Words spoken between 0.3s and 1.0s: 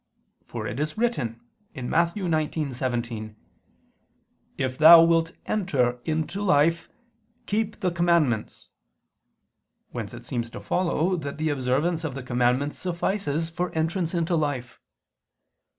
For it is